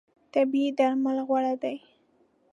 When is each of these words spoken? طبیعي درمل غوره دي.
طبیعي 0.33 0.69
درمل 0.79 1.17
غوره 1.27 1.53
دي. 1.61 1.75